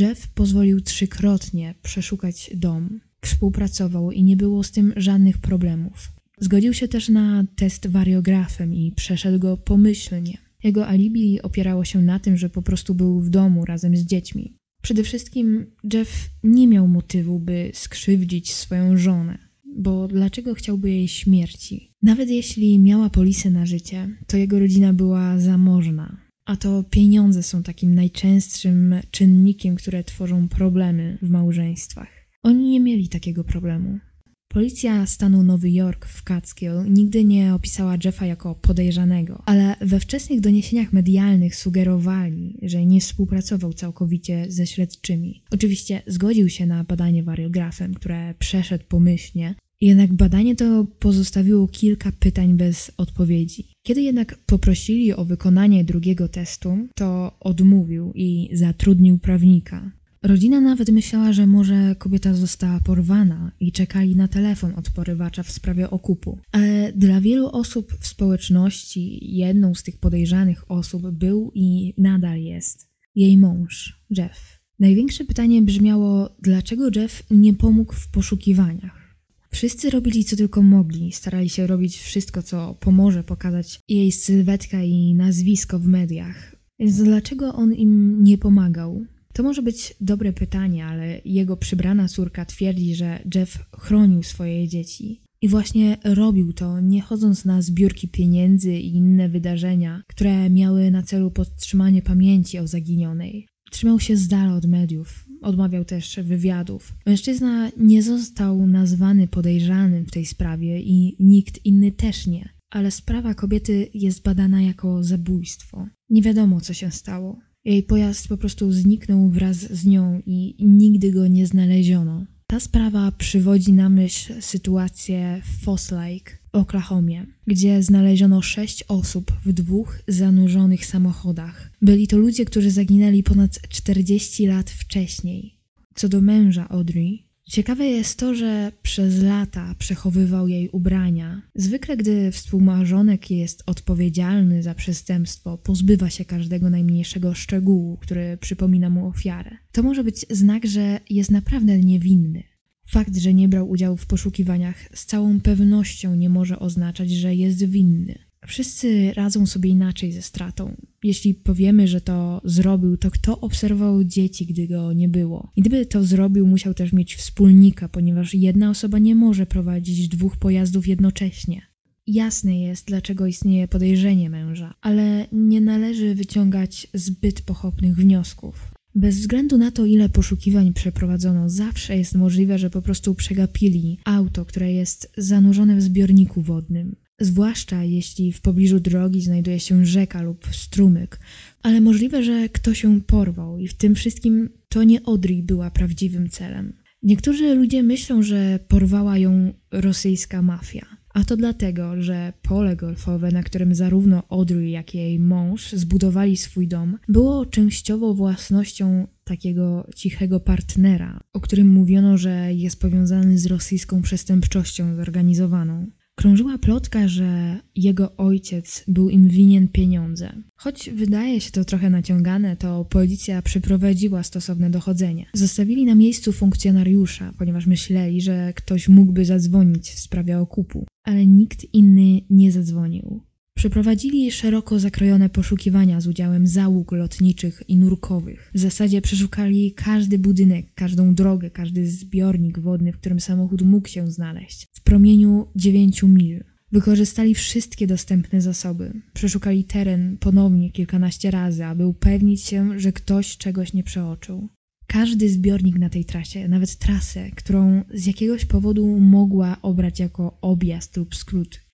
Jeff 0.00 0.28
pozwolił 0.28 0.80
trzykrotnie 0.80 1.74
przeszukać 1.82 2.50
dom, 2.54 3.00
współpracował 3.20 4.12
i 4.12 4.22
nie 4.22 4.36
było 4.36 4.62
z 4.62 4.70
tym 4.70 4.92
żadnych 4.96 5.38
problemów. 5.38 6.17
Zgodził 6.40 6.74
się 6.74 6.88
też 6.88 7.08
na 7.08 7.44
test 7.56 7.86
wariografem 7.86 8.74
i 8.74 8.92
przeszedł 8.92 9.38
go 9.38 9.56
pomyślnie. 9.56 10.38
Jego 10.64 10.86
alibi 10.86 11.42
opierało 11.42 11.84
się 11.84 12.02
na 12.02 12.18
tym, 12.18 12.36
że 12.36 12.50
po 12.50 12.62
prostu 12.62 12.94
był 12.94 13.20
w 13.20 13.30
domu 13.30 13.64
razem 13.64 13.96
z 13.96 14.04
dziećmi. 14.04 14.54
Przede 14.82 15.02
wszystkim 15.02 15.66
Jeff 15.92 16.30
nie 16.44 16.68
miał 16.68 16.88
motywu, 16.88 17.38
by 17.38 17.70
skrzywdzić 17.74 18.52
swoją 18.52 18.96
żonę, 18.96 19.38
bo 19.76 20.08
dlaczego 20.08 20.54
chciałby 20.54 20.90
jej 20.90 21.08
śmierci? 21.08 21.92
Nawet 22.02 22.30
jeśli 22.30 22.78
miała 22.78 23.10
polisę 23.10 23.50
na 23.50 23.66
życie, 23.66 24.08
to 24.26 24.36
jego 24.36 24.58
rodzina 24.58 24.92
była 24.92 25.38
zamożna, 25.38 26.16
a 26.44 26.56
to 26.56 26.84
pieniądze 26.90 27.42
są 27.42 27.62
takim 27.62 27.94
najczęstszym 27.94 28.94
czynnikiem, 29.10 29.76
które 29.76 30.04
tworzą 30.04 30.48
problemy 30.48 31.18
w 31.22 31.30
małżeństwach. 31.30 32.08
Oni 32.42 32.70
nie 32.70 32.80
mieli 32.80 33.08
takiego 33.08 33.44
problemu. 33.44 33.98
Policja 34.48 35.06
stanu 35.06 35.42
Nowy 35.42 35.70
Jork 35.70 36.06
w 36.06 36.22
Catskill 36.22 36.84
nigdy 36.88 37.24
nie 37.24 37.54
opisała 37.54 37.96
Jeffa 38.04 38.26
jako 38.26 38.54
podejrzanego, 38.54 39.42
ale 39.46 39.76
we 39.80 40.00
wczesnych 40.00 40.40
doniesieniach 40.40 40.92
medialnych 40.92 41.56
sugerowali, 41.56 42.58
że 42.62 42.86
nie 42.86 43.00
współpracował 43.00 43.72
całkowicie 43.72 44.46
ze 44.48 44.66
śledczymi. 44.66 45.42
Oczywiście 45.50 46.02
zgodził 46.06 46.48
się 46.48 46.66
na 46.66 46.84
badanie 46.84 47.22
wariografem, 47.22 47.94
które 47.94 48.34
przeszedł 48.38 48.84
pomyślnie, 48.88 49.54
jednak 49.80 50.12
badanie 50.12 50.56
to 50.56 50.86
pozostawiło 50.98 51.68
kilka 51.68 52.12
pytań 52.12 52.54
bez 52.54 52.92
odpowiedzi. 52.96 53.68
Kiedy 53.82 54.02
jednak 54.02 54.38
poprosili 54.46 55.12
o 55.12 55.24
wykonanie 55.24 55.84
drugiego 55.84 56.28
testu, 56.28 56.78
to 56.94 57.36
odmówił 57.40 58.12
i 58.14 58.50
zatrudnił 58.52 59.18
prawnika. 59.18 59.90
Rodzina 60.28 60.60
nawet 60.60 60.90
myślała, 60.90 61.32
że 61.32 61.46
może 61.46 61.96
kobieta 61.98 62.34
została 62.34 62.80
porwana 62.80 63.52
i 63.60 63.72
czekali 63.72 64.16
na 64.16 64.28
telefon 64.28 64.72
od 64.76 64.90
porywacza 64.90 65.42
w 65.42 65.50
sprawie 65.50 65.90
okupu. 65.90 66.38
Ale 66.52 66.92
dla 66.92 67.20
wielu 67.20 67.48
osób 67.48 67.92
w 68.00 68.06
społeczności 68.06 69.18
jedną 69.36 69.74
z 69.74 69.82
tych 69.82 69.98
podejrzanych 69.98 70.70
osób 70.70 71.10
był 71.10 71.52
i 71.54 71.94
nadal 71.98 72.40
jest 72.40 72.88
jej 73.14 73.38
mąż, 73.38 74.02
Jeff. 74.10 74.60
Największe 74.78 75.24
pytanie 75.24 75.62
brzmiało, 75.62 76.36
dlaczego 76.42 76.90
Jeff 76.96 77.22
nie 77.30 77.54
pomógł 77.54 77.92
w 77.92 78.10
poszukiwaniach. 78.10 79.16
Wszyscy 79.50 79.90
robili 79.90 80.24
co 80.24 80.36
tylko 80.36 80.62
mogli, 80.62 81.12
starali 81.12 81.48
się 81.48 81.66
robić 81.66 81.98
wszystko, 81.98 82.42
co 82.42 82.76
pomoże 82.80 83.24
pokazać 83.24 83.80
jej 83.88 84.12
sylwetkę 84.12 84.86
i 84.86 85.14
nazwisko 85.14 85.78
w 85.78 85.86
mediach. 85.86 86.56
Więc 86.78 86.96
dlaczego 86.96 87.54
on 87.54 87.74
im 87.74 88.24
nie 88.24 88.38
pomagał? 88.38 89.06
To 89.38 89.42
może 89.42 89.62
być 89.62 89.94
dobre 90.00 90.32
pytanie, 90.32 90.86
ale 90.86 91.20
jego 91.24 91.56
przybrana 91.56 92.08
córka 92.08 92.44
twierdzi, 92.44 92.94
że 92.94 93.22
Jeff 93.34 93.58
chronił 93.76 94.22
swoje 94.22 94.68
dzieci. 94.68 95.22
I 95.42 95.48
właśnie 95.48 95.96
robił 96.04 96.52
to, 96.52 96.80
nie 96.80 97.02
chodząc 97.02 97.44
na 97.44 97.62
zbiórki 97.62 98.08
pieniędzy 98.08 98.74
i 98.74 98.96
inne 98.96 99.28
wydarzenia, 99.28 100.02
które 100.06 100.50
miały 100.50 100.90
na 100.90 101.02
celu 101.02 101.30
podtrzymanie 101.30 102.02
pamięci 102.02 102.58
o 102.58 102.66
zaginionej. 102.66 103.46
Trzymał 103.70 104.00
się 104.00 104.16
z 104.16 104.28
dala 104.28 104.54
od 104.54 104.66
mediów, 104.66 105.24
odmawiał 105.42 105.84
też 105.84 106.20
wywiadów. 106.22 106.94
Mężczyzna 107.06 107.70
nie 107.76 108.02
został 108.02 108.66
nazwany 108.66 109.28
podejrzanym 109.28 110.06
w 110.06 110.10
tej 110.10 110.26
sprawie 110.26 110.80
i 110.80 111.16
nikt 111.20 111.66
inny 111.66 111.92
też 111.92 112.26
nie, 112.26 112.48
ale 112.70 112.90
sprawa 112.90 113.34
kobiety 113.34 113.88
jest 113.94 114.22
badana 114.22 114.62
jako 114.62 115.02
zabójstwo. 115.02 115.86
Nie 116.10 116.22
wiadomo, 116.22 116.60
co 116.60 116.74
się 116.74 116.90
stało. 116.90 117.47
Jej 117.68 117.82
pojazd 117.82 118.28
po 118.28 118.36
prostu 118.36 118.72
zniknął 118.72 119.28
wraz 119.28 119.56
z 119.56 119.86
nią 119.86 120.22
i 120.26 120.54
nigdy 120.60 121.12
go 121.12 121.26
nie 121.26 121.46
znaleziono. 121.46 122.26
Ta 122.46 122.60
sprawa 122.60 123.12
przywodzi 123.12 123.72
na 123.72 123.88
myśl 123.88 124.42
sytuację 124.42 125.42
w 125.44 125.64
Foss 125.64 125.90
Lake 125.90 126.38
Oklahomie, 126.52 127.26
gdzie 127.46 127.82
znaleziono 127.82 128.42
sześć 128.42 128.84
osób 128.88 129.32
w 129.44 129.52
dwóch 129.52 129.98
zanurzonych 130.08 130.86
samochodach. 130.86 131.70
Byli 131.82 132.08
to 132.08 132.18
ludzie, 132.18 132.44
którzy 132.44 132.70
zaginęli 132.70 133.22
ponad 133.22 133.68
40 133.68 134.46
lat 134.46 134.70
wcześniej. 134.70 135.54
Co 135.94 136.08
do 136.08 136.20
męża 136.20 136.68
Audrey, 136.68 137.27
Ciekawe 137.48 137.86
jest 137.86 138.18
to, 138.18 138.34
że 138.34 138.72
przez 138.82 139.22
lata 139.22 139.74
przechowywał 139.78 140.48
jej 140.48 140.68
ubrania. 140.68 141.42
Zwykle, 141.54 141.96
gdy 141.96 142.32
współmarzonek 142.32 143.30
jest 143.30 143.62
odpowiedzialny 143.66 144.62
za 144.62 144.74
przestępstwo, 144.74 145.58
pozbywa 145.58 146.10
się 146.10 146.24
każdego 146.24 146.70
najmniejszego 146.70 147.34
szczegółu, 147.34 147.96
który 147.96 148.36
przypomina 148.36 148.90
mu 148.90 149.06
ofiarę. 149.06 149.50
To 149.72 149.82
może 149.82 150.04
być 150.04 150.26
znak, 150.30 150.66
że 150.66 151.00
jest 151.10 151.30
naprawdę 151.30 151.78
niewinny. 151.78 152.42
Fakt, 152.86 153.16
że 153.16 153.34
nie 153.34 153.48
brał 153.48 153.70
udziału 153.70 153.96
w 153.96 154.06
poszukiwaniach, 154.06 154.76
z 154.94 155.06
całą 155.06 155.40
pewnością 155.40 156.14
nie 156.14 156.28
może 156.28 156.58
oznaczać, 156.58 157.10
że 157.10 157.34
jest 157.34 157.64
winny. 157.64 158.27
Wszyscy 158.48 159.12
radzą 159.14 159.46
sobie 159.46 159.70
inaczej 159.70 160.12
ze 160.12 160.22
stratą. 160.22 160.76
Jeśli 161.02 161.34
powiemy, 161.34 161.88
że 161.88 162.00
to 162.00 162.40
zrobił, 162.44 162.96
to 162.96 163.10
kto 163.10 163.40
obserwował 163.40 164.04
dzieci, 164.04 164.46
gdy 164.46 164.68
go 164.68 164.92
nie 164.92 165.08
było? 165.08 165.52
I 165.56 165.60
gdyby 165.60 165.86
to 165.86 166.04
zrobił, 166.04 166.46
musiał 166.46 166.74
też 166.74 166.92
mieć 166.92 167.14
wspólnika, 167.16 167.88
ponieważ 167.88 168.34
jedna 168.34 168.70
osoba 168.70 168.98
nie 168.98 169.14
może 169.14 169.46
prowadzić 169.46 170.08
dwóch 170.08 170.36
pojazdów 170.36 170.88
jednocześnie. 170.88 171.62
Jasne 172.06 172.60
jest, 172.60 172.86
dlaczego 172.86 173.26
istnieje 173.26 173.68
podejrzenie 173.68 174.30
męża, 174.30 174.74
ale 174.80 175.26
nie 175.32 175.60
należy 175.60 176.14
wyciągać 176.14 176.86
zbyt 176.94 177.42
pochopnych 177.42 177.96
wniosków. 177.96 178.72
Bez 178.94 179.18
względu 179.18 179.58
na 179.58 179.70
to, 179.70 179.86
ile 179.86 180.08
poszukiwań 180.08 180.72
przeprowadzono, 180.72 181.48
zawsze 181.50 181.96
jest 181.96 182.14
możliwe, 182.14 182.58
że 182.58 182.70
po 182.70 182.82
prostu 182.82 183.14
przegapili 183.14 183.98
auto, 184.04 184.44
które 184.44 184.72
jest 184.72 185.12
zanurzone 185.16 185.76
w 185.76 185.82
zbiorniku 185.82 186.42
wodnym 186.42 186.96
zwłaszcza 187.20 187.84
jeśli 187.84 188.32
w 188.32 188.40
pobliżu 188.40 188.80
drogi 188.80 189.22
znajduje 189.22 189.60
się 189.60 189.86
rzeka 189.86 190.22
lub 190.22 190.46
strumyk, 190.52 191.20
ale 191.62 191.80
możliwe, 191.80 192.22
że 192.22 192.48
ktoś 192.48 192.82
ją 192.82 193.00
porwał 193.00 193.58
i 193.58 193.68
w 193.68 193.74
tym 193.74 193.94
wszystkim 193.94 194.48
to 194.68 194.84
nie 194.84 195.00
Audrey 195.06 195.42
była 195.42 195.70
prawdziwym 195.70 196.28
celem. 196.28 196.72
Niektórzy 197.02 197.54
ludzie 197.54 197.82
myślą, 197.82 198.22
że 198.22 198.58
porwała 198.68 199.18
ją 199.18 199.52
rosyjska 199.70 200.42
mafia, 200.42 200.86
a 201.14 201.24
to 201.24 201.36
dlatego, 201.36 202.02
że 202.02 202.32
pole 202.42 202.76
golfowe, 202.76 203.30
na 203.32 203.42
którym 203.42 203.74
zarówno 203.74 204.22
Audrey, 204.28 204.70
jak 204.70 204.94
i 204.94 204.98
jej 204.98 205.18
mąż 205.18 205.72
zbudowali 205.72 206.36
swój 206.36 206.68
dom, 206.68 206.98
było 207.08 207.46
częściowo 207.46 208.14
własnością 208.14 209.06
takiego 209.24 209.86
cichego 209.96 210.40
partnera, 210.40 211.20
o 211.32 211.40
którym 211.40 211.68
mówiono, 211.68 212.18
że 212.18 212.54
jest 212.54 212.80
powiązany 212.80 213.38
z 213.38 213.46
rosyjską 213.46 214.02
przestępczością 214.02 214.94
zorganizowaną. 214.94 215.86
Krążyła 216.18 216.58
plotka, 216.58 217.08
że 217.08 217.58
jego 217.76 218.16
ojciec 218.16 218.84
był 218.88 219.08
im 219.08 219.28
winien 219.28 219.68
pieniądze. 219.68 220.32
Choć 220.56 220.90
wydaje 220.90 221.40
się 221.40 221.50
to 221.50 221.64
trochę 221.64 221.90
naciągane, 221.90 222.56
to 222.56 222.84
policja 222.84 223.42
przeprowadziła 223.42 224.22
stosowne 224.22 224.70
dochodzenie. 224.70 225.26
Zostawili 225.34 225.84
na 225.84 225.94
miejscu 225.94 226.32
funkcjonariusza, 226.32 227.32
ponieważ 227.38 227.66
myśleli, 227.66 228.20
że 228.20 228.52
ktoś 228.56 228.88
mógłby 228.88 229.24
zadzwonić 229.24 229.90
w 229.90 230.00
sprawie 230.00 230.38
okupu, 230.38 230.86
ale 231.04 231.26
nikt 231.26 231.74
inny 231.74 232.20
nie 232.30 232.52
zadzwonił. 232.52 233.27
Przeprowadzili 233.58 234.32
szeroko 234.32 234.78
zakrojone 234.78 235.28
poszukiwania 235.28 236.00
z 236.00 236.06
udziałem 236.06 236.46
załóg 236.46 236.92
lotniczych 236.92 237.62
i 237.68 237.76
nurkowych. 237.76 238.50
W 238.54 238.58
zasadzie 238.58 239.00
przeszukali 239.00 239.72
każdy 239.72 240.18
budynek, 240.18 240.66
każdą 240.74 241.14
drogę, 241.14 241.50
każdy 241.50 241.90
zbiornik 241.90 242.58
wodny, 242.58 242.92
w 242.92 242.98
którym 242.98 243.20
samochód 243.20 243.62
mógł 243.62 243.88
się 243.88 244.10
znaleźć. 244.10 244.66
W 244.72 244.82
promieniu 244.82 245.46
9 245.56 246.02
mil. 246.02 246.44
Wykorzystali 246.72 247.34
wszystkie 247.34 247.86
dostępne 247.86 248.40
zasoby. 248.40 248.92
Przeszukali 249.12 249.64
teren 249.64 250.16
ponownie 250.20 250.70
kilkanaście 250.70 251.30
razy, 251.30 251.64
aby 251.64 251.86
upewnić 251.86 252.40
się, 252.40 252.80
że 252.80 252.92
ktoś 252.92 253.36
czegoś 253.36 253.72
nie 253.72 253.84
przeoczył. 253.84 254.48
Każdy 254.86 255.28
zbiornik 255.28 255.78
na 255.78 255.88
tej 255.88 256.04
trasie, 256.04 256.48
nawet 256.48 256.76
trasę, 256.76 257.30
którą 257.30 257.82
z 257.94 258.06
jakiegoś 258.06 258.44
powodu 258.44 258.98
mogła 259.00 259.56
obrać 259.62 260.00
jako 260.00 260.38
objazd 260.40 260.96
lub 260.96 261.14
skrót, 261.14 261.67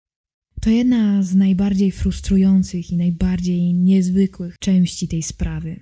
to 0.64 0.71
jedna 0.71 1.23
z 1.23 1.35
najbardziej 1.35 1.90
frustrujących 1.92 2.90
i 2.90 2.97
najbardziej 2.97 3.75
niezwykłych 3.75 4.56
części 4.59 5.09
tej 5.09 5.23
sprawy. 5.23 5.80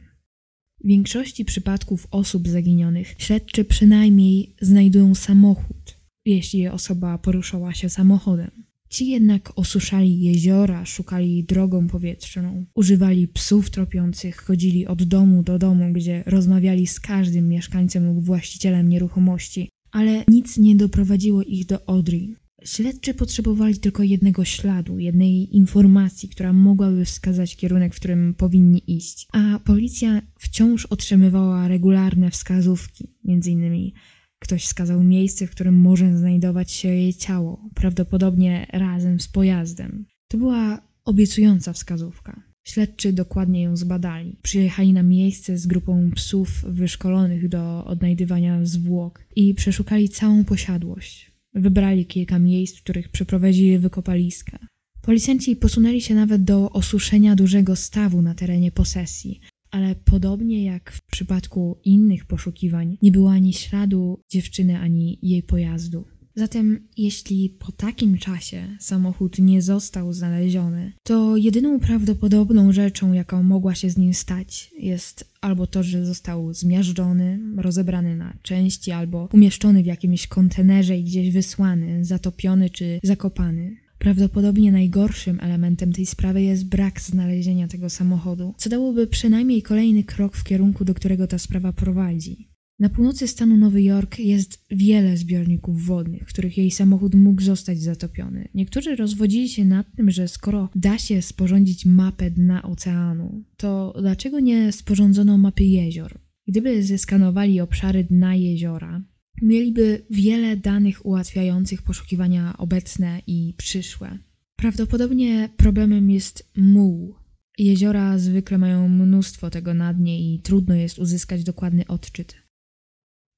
W 0.85 0.87
większości 0.87 1.45
przypadków 1.45 2.07
osób 2.11 2.49
zaginionych 2.49 3.15
śledczy 3.19 3.65
przynajmniej 3.65 4.55
znajdują 4.61 5.15
samochód, 5.15 5.99
jeśli 6.25 6.69
osoba 6.69 7.19
poruszała 7.19 7.75
się 7.75 7.89
samochodem. 7.89 8.51
Ci 8.89 9.07
jednak 9.07 9.53
osuszali 9.57 10.21
jeziora, 10.21 10.85
szukali 10.85 11.45
drogą 11.45 11.89
powietrzną, 11.89 12.65
używali 12.75 13.29
psów 13.29 13.71
tropiących, 13.71 14.37
chodzili 14.37 14.87
od 14.87 15.03
domu 15.03 15.43
do 15.43 15.59
domu, 15.59 15.93
gdzie 15.93 16.23
rozmawiali 16.27 16.87
z 16.87 17.01
każdym 17.01 17.49
mieszkańcem 17.49 18.07
lub 18.07 18.25
właścicielem 18.25 18.89
nieruchomości, 18.89 19.69
ale 19.93 20.25
nic 20.29 20.59
nie 20.59 20.77
doprowadziło 20.77 21.43
ich 21.43 21.67
do 21.67 21.87
Odry. 21.87 22.42
Śledczy 22.64 23.14
potrzebowali 23.14 23.78
tylko 23.78 24.02
jednego 24.02 24.45
śladu, 24.45 24.99
jednej 24.99 25.57
informacji, 25.57 26.28
która 26.28 26.52
mogłaby 26.52 27.04
wskazać 27.04 27.57
kierunek, 27.57 27.95
w 27.95 27.97
którym 27.97 28.35
powinni 28.35 28.83
iść. 28.97 29.28
A 29.33 29.59
policja 29.59 30.23
wciąż 30.38 30.87
otrzymywała 30.87 31.69
regularne 31.69 32.31
wskazówki, 32.31 33.09
między 33.25 33.50
innymi 33.50 33.95
ktoś 34.38 34.64
wskazał 34.64 35.02
miejsce, 35.02 35.47
w 35.47 35.50
którym 35.50 35.81
może 35.81 36.19
znajdować 36.19 36.73
się 36.73 36.88
jej 36.88 37.14
ciało, 37.14 37.71
prawdopodobnie 37.75 38.66
razem 38.73 39.21
z 39.21 39.28
pojazdem. 39.28 40.07
To 40.28 40.38
była 40.38 40.83
obiecująca 41.04 41.73
wskazówka. 41.73 42.42
Śledczy 42.64 43.12
dokładnie 43.12 43.62
ją 43.62 43.76
zbadali. 43.76 44.37
Przyjechali 44.42 44.92
na 44.92 45.02
miejsce 45.02 45.59
z 45.59 45.66
grupą 45.66 46.11
psów 46.14 46.64
wyszkolonych 46.69 47.49
do 47.49 47.85
odnajdywania 47.85 48.64
zwłok 48.64 49.25
i 49.37 49.54
przeszukali 49.54 50.09
całą 50.09 50.45
posiadłość. 50.45 51.32
Wybrali 51.54 52.06
kilka 52.06 52.38
miejsc, 52.38 52.78
w 52.78 52.82
których 52.82 53.09
przeprowadzili 53.09 53.78
wykopaliska. 53.78 54.59
Policjanci 55.02 55.56
posunęli 55.56 56.00
się 56.00 56.14
nawet 56.14 56.44
do 56.44 56.71
osuszenia 56.71 57.37
dużego 57.37 57.76
stawu 57.76 58.23
na 58.23 58.35
terenie 58.35 58.73
posesji, 58.73 59.40
ale 59.71 59.94
podobnie 59.94 60.64
jak 60.64 60.92
w 60.92 61.02
przypadku 61.02 61.80
innych 61.85 62.25
poszukiwań, 62.25 62.99
nie 63.02 63.12
było 63.12 63.30
ani 63.30 63.52
śladu 63.52 64.21
dziewczyny, 64.30 64.78
ani 64.78 65.18
jej 65.23 65.42
pojazdu. 65.42 66.04
Zatem, 66.35 66.89
jeśli 66.97 67.57
po 67.59 67.73
takim 67.73 68.19
czasie 68.19 68.77
samochód 68.81 69.39
nie 69.39 69.62
został 69.62 70.12
znaleziony, 70.12 70.93
to 71.03 71.37
jedyną 71.37 71.81
prawdopodobną 71.81 72.73
rzeczą, 72.73 73.12
jaką 73.12 73.43
mogła 73.43 73.75
się 73.75 73.91
z 73.91 73.97
nim 73.97 74.15
stać, 74.15 74.71
jest 74.79 75.33
albo 75.41 75.67
to, 75.67 75.83
że 75.83 76.07
został 76.07 76.55
zmiażdżony, 76.55 77.41
rozebrany 77.57 78.17
na 78.17 78.35
części, 78.43 78.91
albo 78.91 79.29
umieszczony 79.33 79.83
w 79.83 79.87
jakimś 79.87 80.27
kontenerze 80.27 80.99
i 80.99 81.05
gdzieś 81.05 81.31
wysłany, 81.31 82.05
zatopiony 82.05 82.71
czy 82.71 83.01
zakopany. 83.03 83.77
Prawdopodobnie 83.99 84.73
najgorszym 84.73 85.41
elementem 85.41 85.93
tej 85.93 86.07
sprawy 86.07 86.43
jest 86.43 86.67
brak 86.67 87.01
znalezienia 87.01 87.69
tego 87.69 87.91
samochodu, 87.91 88.55
co 88.57 88.71
dałoby 88.71 89.07
przynajmniej 89.07 89.62
kolejny 89.62 90.05
krok 90.05 90.37
w 90.37 90.45
kierunku, 90.45 90.85
do 90.85 90.95
którego 90.95 91.27
ta 91.27 91.39
sprawa 91.39 91.73
prowadzi. 91.73 92.51
Na 92.83 92.89
północy 92.89 93.29
stanu 93.29 93.57
Nowy 93.57 93.83
Jork 93.83 94.19
jest 94.19 94.65
wiele 94.71 95.17
zbiorników 95.17 95.87
wodnych, 95.87 96.23
w 96.23 96.29
których 96.33 96.59
jej 96.59 96.71
samochód 96.71 97.15
mógł 97.15 97.43
zostać 97.43 97.81
zatopiony. 97.81 98.49
Niektórzy 98.55 98.97
rozwodzili 98.97 99.49
się 99.49 99.65
nad 99.65 99.87
tym, 99.97 100.11
że 100.11 100.29
skoro 100.29 100.69
da 100.75 100.99
się 100.99 101.23
sporządzić 101.23 101.87
mapę 101.87 102.31
dna 102.31 102.62
oceanu, 102.62 103.45
to 103.57 103.95
dlaczego 104.01 104.41
nie 104.41 104.73
sporządzono 104.73 105.39
mapy 105.39 105.65
jezior? 105.65 106.19
Gdyby 106.49 106.83
zeskanowali 106.83 107.61
obszary 107.61 108.05
dna 108.05 108.35
jeziora, 108.35 109.03
mieliby 109.43 110.03
wiele 110.11 110.57
danych 110.57 111.07
ułatwiających 111.07 111.83
poszukiwania 111.83 112.59
obecne 112.59 113.23
i 113.27 113.55
przyszłe. 113.57 114.19
Prawdopodobnie 114.57 115.49
problemem 115.57 116.11
jest 116.11 116.51
muł. 116.57 117.15
Jeziora 117.59 118.19
zwykle 118.19 118.59
mają 118.59 118.89
mnóstwo 118.89 119.51
tego 119.51 119.75
na 119.75 119.95
dnie 119.95 120.35
i 120.35 120.41
trudno 120.41 120.75
jest 120.75 120.99
uzyskać 120.99 121.45
dokładny 121.45 121.87
odczyt. 121.87 122.42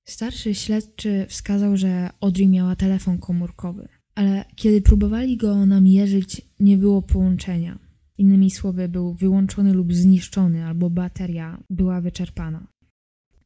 Starszy 0.04 0.54
śledczy 0.54 1.26
wskazał, 1.28 1.76
że 1.76 2.10
Audrey 2.20 2.48
miała 2.48 2.76
telefon 2.76 3.18
komórkowy, 3.18 3.88
ale 4.14 4.44
kiedy 4.56 4.80
próbowali 4.80 5.36
go 5.36 5.66
namierzyć, 5.66 6.42
nie 6.60 6.78
było 6.78 7.02
połączenia. 7.02 7.78
Innymi 8.18 8.50
słowy, 8.50 8.88
był 8.88 9.14
wyłączony 9.14 9.72
lub 9.72 9.94
zniszczony, 9.94 10.66
albo 10.66 10.90
bateria 10.90 11.62
była 11.70 12.00
wyczerpana. 12.00 12.66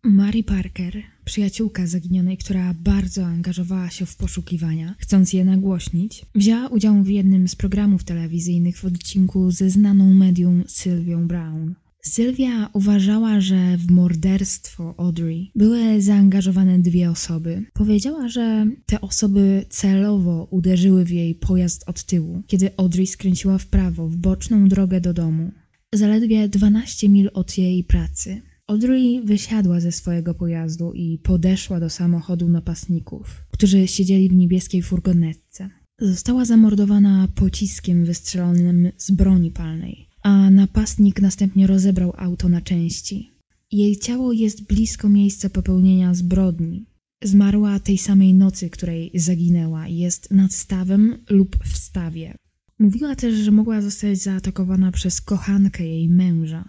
Mary 0.05 0.43
Parker, 0.43 1.03
przyjaciółka 1.25 1.87
zaginionej, 1.87 2.37
która 2.37 2.75
bardzo 2.75 3.27
angażowała 3.27 3.91
się 3.91 4.07
w 4.07 4.17
poszukiwania, 4.17 4.95
chcąc 4.99 5.33
je 5.33 5.45
nagłośnić, 5.45 6.27
wzięła 6.35 6.69
udział 6.69 7.03
w 7.03 7.09
jednym 7.09 7.49
z 7.49 7.55
programów 7.55 8.05
telewizyjnych 8.05 8.79
w 8.79 8.85
odcinku 8.85 9.51
ze 9.51 9.71
znaną 9.71 10.15
medium 10.15 10.65
Sylwią 10.67 11.29
Brown. 11.29 11.75
Sylwia 12.03 12.71
uważała, 12.73 13.41
że 13.41 13.77
w 13.77 13.91
morderstwo 13.91 14.95
Audrey 14.99 15.51
były 15.55 16.03
zaangażowane 16.03 16.79
dwie 16.79 17.11
osoby. 17.11 17.65
Powiedziała, 17.75 18.29
że 18.29 18.67
te 18.87 19.01
osoby 19.01 19.65
celowo 19.69 20.49
uderzyły 20.51 21.05
w 21.05 21.11
jej 21.11 21.35
pojazd 21.35 21.89
od 21.89 22.05
tyłu, 22.05 22.43
kiedy 22.47 22.71
Audrey 22.77 23.07
skręciła 23.07 23.59
w 23.59 23.67
prawo 23.67 24.09
w 24.09 24.17
boczną 24.17 24.69
drogę 24.69 25.01
do 25.01 25.15
domu. 25.15 25.51
Zaledwie 25.95 26.49
12 26.49 27.09
mil 27.09 27.31
od 27.35 27.59
jej 27.59 27.85
pracy. 27.85 28.43
Audrey 28.67 29.21
wysiadła 29.25 29.81
ze 29.81 29.93
swojego 29.93 30.35
pojazdu 30.35 30.93
i 30.93 31.19
podeszła 31.19 31.81
do 31.81 31.91
samochodu 31.91 32.49
napastników, 32.49 33.45
którzy 33.51 33.89
siedzieli 33.89 34.29
w 34.29 34.35
niebieskiej 34.35 34.83
furgonetce. 34.83 35.71
Została 36.01 36.45
zamordowana 36.45 37.29
pociskiem 37.35 38.05
wystrzelonym 38.05 38.93
z 38.97 39.11
broni 39.11 39.51
palnej 39.51 40.08
a 40.23 40.51
napastnik 40.51 41.23
następnie 41.23 41.67
rozebrał 41.67 42.13
auto 42.17 42.49
na 42.49 42.61
części. 42.61 43.31
Jej 43.73 43.97
ciało 43.97 44.33
jest 44.33 44.67
blisko 44.67 45.09
miejsca 45.09 45.51
popełnienia 45.51 46.15
zbrodni. 46.15 46.87
Zmarła 47.23 47.81
tej 47.81 47.99
samej 47.99 48.35
nocy, 48.35 48.71
której 48.71 49.11
zaginęła 49.15 49.89
jest 49.89 50.31
nad 50.31 50.53
stawem 50.53 51.25
lub 51.31 51.57
w 51.65 51.77
stawie. 51.77 52.35
Mówiła 52.79 53.17
też, 53.17 53.35
że 53.35 53.51
mogła 53.51 53.81
zostać 53.81 54.19
zaatakowana 54.19 54.93
przez 54.93 55.21
kochankę 55.21 55.87
jej 55.87 56.09
męża. 56.09 56.69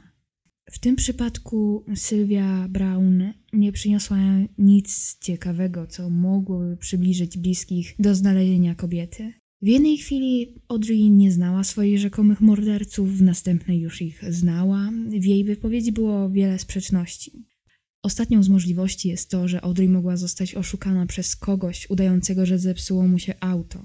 W 0.72 0.80
tym 0.80 0.96
przypadku 0.96 1.86
Sylwia 1.96 2.68
Brown 2.70 3.34
nie 3.54 3.72
przyniosła 3.72 4.18
nic 4.58 5.18
ciekawego, 5.20 5.88
co 5.88 6.10
mogłoby 6.10 6.78
przybliżyć 6.78 7.38
bliskich 7.38 7.96
do 8.00 8.16
znalezienia 8.16 8.76
kobiety. 8.76 9.34
W 9.62 9.68
jednej 9.68 9.98
chwili 9.98 10.56
Audrey 10.68 11.10
nie 11.10 11.32
znała 11.32 11.64
swoich 11.64 12.00
rzekomych 12.00 12.42
morderców, 12.42 13.18
w 13.18 13.22
następnej 13.22 13.80
już 13.80 14.02
ich 14.02 14.24
znała. 14.30 14.92
W 15.08 15.26
jej 15.26 15.44
wypowiedzi 15.44 15.92
było 15.92 16.30
wiele 16.30 16.60
sprzeczności. 16.60 17.32
Ostatnią 18.04 18.44
z 18.44 18.50
możliwości 18.50 19.10
jest 19.10 19.30
to, 19.30 19.48
że 19.48 19.62
Audrey 19.62 19.90
mogła 19.90 20.18
zostać 20.18 20.56
oszukana 20.56 21.06
przez 21.06 21.36
kogoś 21.36 21.90
udającego, 21.90 22.46
że 22.46 22.60
zepsuło 22.60 23.08
mu 23.08 23.20
się 23.20 23.34
auto. 23.40 23.84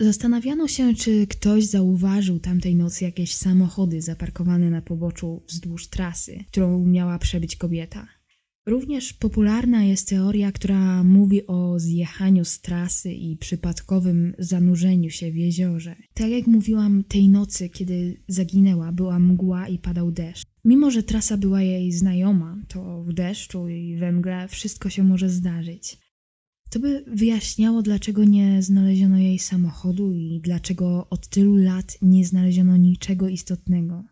Zastanawiano 0.00 0.68
się, 0.68 0.94
czy 0.94 1.26
ktoś 1.26 1.64
zauważył 1.64 2.38
tamtej 2.38 2.76
nocy 2.76 3.04
jakieś 3.04 3.34
samochody 3.34 4.02
zaparkowane 4.02 4.70
na 4.70 4.82
poboczu 4.82 5.42
wzdłuż 5.48 5.88
trasy, 5.88 6.44
którą 6.48 6.84
miała 6.84 7.18
przebyć 7.18 7.56
kobieta. 7.56 8.17
Również 8.68 9.12
popularna 9.12 9.84
jest 9.84 10.08
teoria, 10.08 10.52
która 10.52 11.04
mówi 11.04 11.46
o 11.46 11.78
zjechaniu 11.78 12.44
z 12.44 12.60
trasy 12.60 13.12
i 13.12 13.36
przypadkowym 13.36 14.34
zanurzeniu 14.38 15.10
się 15.10 15.30
w 15.30 15.36
jeziorze. 15.36 15.96
Tak 16.14 16.30
jak 16.30 16.46
mówiłam, 16.46 17.04
tej 17.04 17.28
nocy, 17.28 17.68
kiedy 17.68 18.22
zaginęła, 18.28 18.92
była 18.92 19.18
mgła 19.18 19.68
i 19.68 19.78
padał 19.78 20.10
deszcz. 20.12 20.44
Mimo, 20.64 20.90
że 20.90 21.02
trasa 21.02 21.36
była 21.36 21.62
jej 21.62 21.92
znajoma, 21.92 22.56
to 22.68 23.02
w 23.04 23.12
deszczu 23.12 23.68
i 23.68 23.96
we 23.96 24.12
mgle 24.12 24.48
wszystko 24.48 24.90
się 24.90 25.04
może 25.04 25.30
zdarzyć. 25.30 25.98
To 26.70 26.80
by 26.80 27.04
wyjaśniało, 27.06 27.82
dlaczego 27.82 28.24
nie 28.24 28.62
znaleziono 28.62 29.18
jej 29.18 29.38
samochodu 29.38 30.12
i 30.12 30.40
dlaczego 30.44 31.06
od 31.10 31.28
tylu 31.28 31.56
lat 31.56 31.98
nie 32.02 32.26
znaleziono 32.26 32.76
niczego 32.76 33.28
istotnego. 33.28 34.04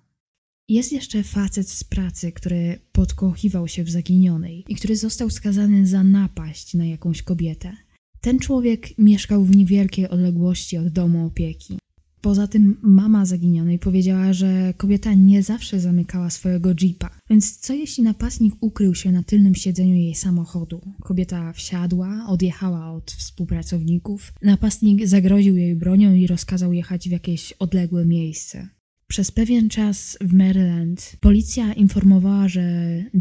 Jest 0.69 0.93
jeszcze 0.93 1.23
facet 1.23 1.71
z 1.71 1.85
pracy, 1.85 2.33
który 2.33 2.79
podkochiwał 2.93 3.69
się 3.69 3.85
w 3.85 3.91
zaginionej 3.91 4.65
i 4.69 4.75
który 4.75 4.97
został 4.97 5.31
skazany 5.31 5.87
za 5.87 6.03
napaść 6.03 6.75
na 6.75 6.87
jakąś 6.87 7.23
kobietę. 7.23 7.73
Ten 8.21 8.39
człowiek 8.39 8.99
mieszkał 8.99 9.45
w 9.45 9.57
niewielkiej 9.57 10.09
odległości 10.09 10.79
od 10.79 10.89
domu 10.89 11.27
opieki. 11.27 11.79
Poza 12.21 12.47
tym 12.47 12.77
mama 12.83 13.27
zaginionej 13.27 13.79
powiedziała, 13.79 14.33
że 14.33 14.75
kobieta 14.77 15.15
nie 15.15 15.43
zawsze 15.43 15.81
zamykała 15.81 16.31
swojego 16.31 16.75
jeepa. 16.81 17.11
Więc 17.31 17.59
co 17.59 17.75
jeśli 17.75 18.05
napastnik 18.05 18.55
ukrył 18.61 18.95
się 18.95 19.13
na 19.13 19.23
tylnym 19.23 19.55
siedzeniu 19.55 19.95
jej 19.95 20.15
samochodu? 20.15 20.81
Kobieta 21.03 21.53
wsiadła, 21.53 22.27
odjechała 22.29 22.93
od 22.93 23.11
współpracowników. 23.11 24.33
Napastnik 24.43 25.07
zagroził 25.07 25.57
jej 25.57 25.75
bronią 25.75 26.15
i 26.15 26.27
rozkazał 26.27 26.73
jechać 26.73 27.09
w 27.09 27.13
jakieś 27.13 27.53
odległe 27.53 28.05
miejsce. 28.05 28.69
Przez 29.09 29.31
pewien 29.31 29.69
czas 29.69 30.19
w 30.21 30.33
Maryland 30.33 31.17
policja 31.21 31.73
informowała, 31.73 32.49
że 32.49 32.63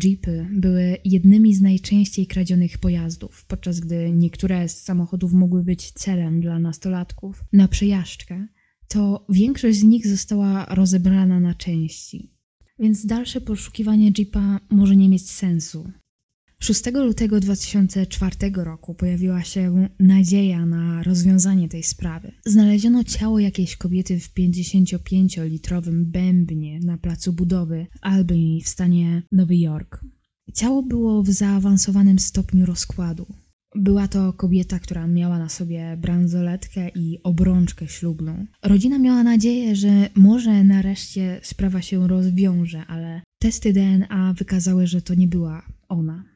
jeepy 0.04 0.48
były 0.51 0.98
jednymi 1.06 1.56
z 1.56 1.62
najczęściej 1.62 2.27
kradzionych 2.27 2.77
pojazdów, 2.77 3.46
podczas 3.46 3.80
gdy 3.80 4.12
niektóre 4.12 4.70
z 4.70 4.83
samochodów 4.83 5.33
mogły 5.33 5.64
być 5.64 5.92
celem 5.92 6.42
dla 6.42 6.60
nastolatków 6.60 7.44
na 7.53 7.68
przejażdżkę, 7.68 8.48
to 8.88 9.25
większość 9.29 9.79
z 9.79 9.83
nich 9.83 10.07
została 10.07 10.66
rozebrana 10.66 11.40
na 11.40 11.53
części. 11.53 12.31
Więc 12.79 13.05
dalsze 13.05 13.42
poszukiwanie 13.42 14.12
jeepa 14.18 14.60
może 14.70 14.96
nie 14.96 15.10
mieć 15.10 15.31
sensu. 15.31 15.92
6 16.59 16.83
lutego 16.94 17.39
2004 17.39 18.35
roku 18.55 18.94
pojawiła 18.94 19.44
się 19.44 19.89
nadzieja 20.00 20.65
na 20.65 21.03
rozwiązanie 21.03 21.70
tej 21.70 21.83
sprawy. 21.83 22.31
Znaleziono 22.46 23.03
ciało 23.03 23.39
jakiejś 23.39 23.75
kobiety 23.75 24.20
w 24.20 24.33
55-litrowym 24.33 26.03
bębnie 26.03 26.79
na 26.79 26.98
placu 26.98 27.33
budowy 27.33 27.87
Albany 28.01 28.59
w 28.63 28.70
stanie 28.70 29.22
Nowy 29.31 29.57
Jork. 29.57 30.05
Ciało 30.53 30.83
było 30.83 31.24
w 31.24 31.29
zaawansowanym 31.29 32.20
stopniu 32.20 32.65
rozkładu. 32.65 33.25
Była 33.75 34.07
to 34.07 34.33
kobieta, 34.33 34.79
która 34.79 35.07
miała 35.07 35.39
na 35.39 35.50
sobie 35.50 35.98
bransoletkę 36.01 36.89
i 36.96 37.20
obrączkę 37.24 37.87
ślubną. 37.87 38.46
Rodzina 38.63 39.00
miała 39.00 39.24
nadzieję, 39.24 39.75
że 39.75 40.09
może 40.15 40.63
nareszcie 40.63 41.39
sprawa 41.44 41.81
się 41.81 42.07
rozwiąże, 42.07 42.85
ale 42.87 43.22
testy 43.39 43.74
DNA 43.74 44.33
wykazały, 44.33 44.87
że 44.87 45.01
to 45.01 45.15
nie 45.15 45.27
była 45.27 45.65
ona. 45.89 46.35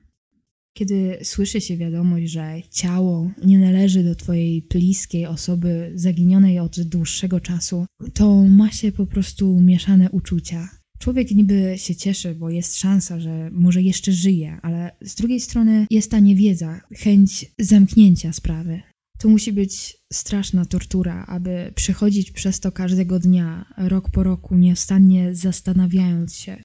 Kiedy 0.73 1.19
słyszy 1.23 1.61
się 1.61 1.77
wiadomość, 1.77 2.31
że 2.31 2.61
ciało 2.71 3.31
nie 3.45 3.59
należy 3.59 4.03
do 4.03 4.15
twojej 4.15 4.61
bliskiej 4.61 5.25
osoby 5.25 5.91
zaginionej 5.95 6.59
od 6.59 6.81
dłuższego 6.81 7.39
czasu, 7.39 7.85
to 8.13 8.43
ma 8.43 8.71
się 8.71 8.91
po 8.91 9.05
prostu 9.05 9.61
mieszane 9.61 10.09
uczucia. 10.11 10.69
Człowiek 10.99 11.31
niby 11.31 11.73
się 11.77 11.95
cieszy, 11.95 12.35
bo 12.35 12.49
jest 12.49 12.77
szansa, 12.77 13.19
że 13.19 13.49
może 13.51 13.81
jeszcze 13.81 14.11
żyje, 14.11 14.57
ale 14.61 14.91
z 15.01 15.15
drugiej 15.15 15.39
strony 15.39 15.87
jest 15.89 16.11
ta 16.11 16.19
niewiedza, 16.19 16.81
chęć 16.97 17.51
zamknięcia 17.59 18.33
sprawy. 18.33 18.81
To 19.19 19.29
musi 19.29 19.53
być 19.53 19.97
straszna 20.13 20.65
tortura, 20.65 21.25
aby 21.25 21.71
przechodzić 21.75 22.31
przez 22.31 22.59
to 22.59 22.71
każdego 22.71 23.19
dnia, 23.19 23.73
rok 23.77 24.09
po 24.11 24.23
roku, 24.23 24.55
nieustannie 24.57 25.35
zastanawiając 25.35 26.35
się, 26.35 26.61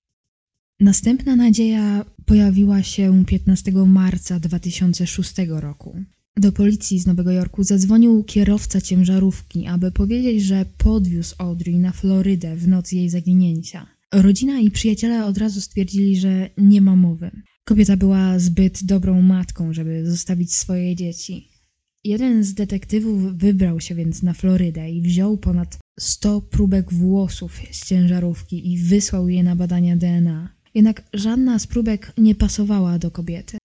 Następna 0.80 1.36
nadzieja 1.36 2.04
pojawiła 2.26 2.82
się 2.82 3.24
15 3.26 3.72
marca 3.72 4.40
2006 4.40 5.34
roku. 5.48 5.96
Do 6.36 6.52
policji 6.52 6.98
z 6.98 7.06
Nowego 7.06 7.30
Jorku 7.30 7.64
zadzwonił 7.64 8.24
kierowca 8.24 8.80
ciężarówki, 8.80 9.66
aby 9.66 9.92
powiedzieć, 9.92 10.42
że 10.42 10.66
podwiózł 10.78 11.34
Audrey 11.38 11.78
na 11.78 11.92
Florydę 11.92 12.56
w 12.56 12.68
noc 12.68 12.92
jej 12.92 13.10
zaginięcia. 13.10 13.86
Rodzina 14.12 14.60
i 14.60 14.70
przyjaciele 14.70 15.26
od 15.26 15.38
razu 15.38 15.60
stwierdzili, 15.60 16.16
że 16.16 16.50
nie 16.58 16.80
ma 16.80 16.96
mowy. 16.96 17.30
Kobieta 17.64 17.96
była 17.96 18.38
zbyt 18.38 18.84
dobrą 18.84 19.22
matką, 19.22 19.72
żeby 19.72 20.10
zostawić 20.10 20.54
swoje 20.54 20.96
dzieci. 20.96 21.48
Jeden 22.04 22.44
z 22.44 22.54
detektywów 22.54 23.38
wybrał 23.38 23.80
się 23.80 23.94
więc 23.94 24.22
na 24.22 24.32
Florydę 24.32 24.90
i 24.90 25.02
wziął 25.02 25.38
ponad 25.38 25.78
100 26.00 26.40
próbek 26.40 26.92
włosów 26.92 27.60
z 27.70 27.86
ciężarówki 27.86 28.72
i 28.72 28.78
wysłał 28.78 29.28
je 29.28 29.42
na 29.42 29.56
badania 29.56 29.96
DNA. 29.96 30.53
Jednak 30.74 31.08
żadna 31.12 31.58
z 31.58 31.66
próbek 31.66 32.12
nie 32.18 32.34
pasowała 32.34 32.98
do 32.98 33.10
kobiety. 33.10 33.58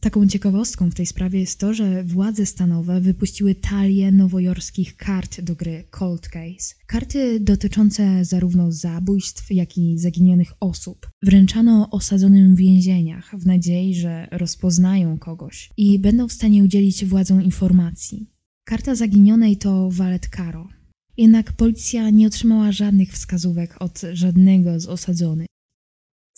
Taką 0.00 0.26
ciekawostką 0.26 0.90
w 0.90 0.94
tej 0.94 1.06
sprawie 1.06 1.40
jest 1.40 1.60
to, 1.60 1.74
że 1.74 2.04
władze 2.04 2.46
stanowe 2.46 3.00
wypuściły 3.00 3.54
talię 3.54 4.12
nowojorskich 4.12 4.96
kart 4.96 5.40
do 5.40 5.54
gry 5.54 5.84
Cold 5.90 6.28
Case. 6.28 6.74
Karty 6.86 7.40
dotyczące 7.40 8.24
zarówno 8.24 8.72
zabójstw, 8.72 9.50
jak 9.50 9.78
i 9.78 9.98
zaginionych 9.98 10.52
osób. 10.60 11.10
Wręczano 11.22 11.90
osadzonym 11.90 12.54
w 12.54 12.58
więzieniach 12.58 13.34
w 13.38 13.46
nadziei, 13.46 13.94
że 13.94 14.28
rozpoznają 14.30 15.18
kogoś 15.18 15.70
i 15.76 15.98
będą 15.98 16.28
w 16.28 16.32
stanie 16.32 16.64
udzielić 16.64 17.04
władzom 17.04 17.42
informacji. 17.42 18.26
Karta 18.64 18.94
zaginionej 18.94 19.56
to 19.56 19.90
Valet 19.92 20.28
Caro. 20.36 20.68
Jednak 21.16 21.52
policja 21.52 22.10
nie 22.10 22.26
otrzymała 22.26 22.72
żadnych 22.72 23.12
wskazówek 23.12 23.76
od 23.82 24.00
żadnego 24.12 24.80
z 24.80 24.86
osadzonych. 24.86 25.46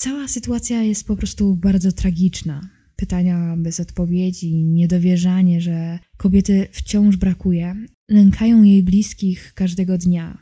Cała 0.00 0.28
sytuacja 0.28 0.82
jest 0.82 1.06
po 1.06 1.16
prostu 1.16 1.56
bardzo 1.56 1.92
tragiczna. 1.92 2.70
Pytania 2.96 3.56
bez 3.58 3.80
odpowiedzi, 3.80 4.54
niedowierzanie, 4.54 5.61
że 5.61 5.98
kobiety 6.16 6.68
wciąż 6.72 7.16
brakuje, 7.16 7.74
lękają 8.08 8.62
jej 8.62 8.82
bliskich 8.82 9.52
każdego 9.54 9.98
dnia. 9.98 10.38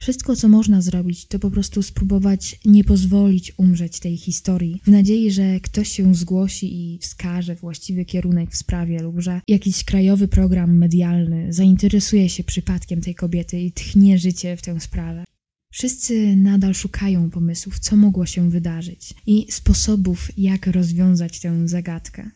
Wszystko, 0.00 0.36
co 0.36 0.48
można 0.48 0.82
zrobić, 0.82 1.26
to 1.26 1.38
po 1.38 1.50
prostu 1.50 1.82
spróbować 1.82 2.60
nie 2.64 2.84
pozwolić 2.84 3.52
umrzeć 3.56 4.00
tej 4.00 4.16
historii, 4.16 4.80
w 4.84 4.88
nadziei, 4.88 5.30
że 5.30 5.60
ktoś 5.60 5.88
się 5.88 6.14
zgłosi 6.14 6.94
i 6.94 6.98
wskaże 6.98 7.54
właściwy 7.54 8.04
kierunek 8.04 8.50
w 8.50 8.56
sprawie, 8.56 9.02
lub 9.02 9.20
że 9.20 9.40
jakiś 9.48 9.84
krajowy 9.84 10.28
program 10.28 10.78
medialny 10.78 11.52
zainteresuje 11.52 12.28
się 12.28 12.44
przypadkiem 12.44 13.00
tej 13.00 13.14
kobiety 13.14 13.60
i 13.60 13.72
tchnie 13.72 14.18
życie 14.18 14.56
w 14.56 14.62
tę 14.62 14.80
sprawę. 14.80 15.24
Wszyscy 15.72 16.36
nadal 16.36 16.74
szukają 16.74 17.30
pomysłów, 17.30 17.78
co 17.78 17.96
mogło 17.96 18.26
się 18.26 18.50
wydarzyć 18.50 19.14
i 19.26 19.52
sposobów, 19.52 20.28
jak 20.36 20.66
rozwiązać 20.66 21.40
tę 21.40 21.68
zagadkę. 21.68 22.30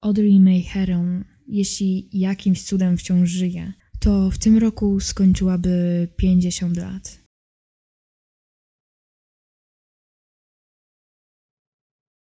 Audrey 0.00 0.40
May 0.40 0.62
Heron, 0.62 1.24
jeśli 1.46 2.08
jakimś 2.12 2.62
cudem 2.62 2.96
wciąż 2.96 3.30
żyje, 3.30 3.72
to 3.98 4.30
w 4.30 4.38
tym 4.38 4.58
roku 4.58 5.00
skończyłaby 5.00 6.08
50 6.16 6.76
lat. 6.76 7.17